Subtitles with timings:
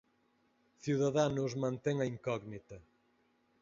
[0.83, 2.77] Ciudadanos mantén a incógnita.